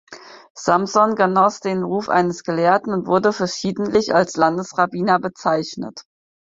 Samson 0.57 1.13
genoss 1.15 1.59
den 1.59 1.83
Ruf 1.83 2.09
eines 2.09 2.41
Gelehrten 2.43 2.91
und 2.91 3.05
wurde 3.05 3.31
verschiedentlich 3.33 4.15
als 4.15 4.35
Landesrabbiner 4.35 5.19
bezeichnet. 5.19 6.05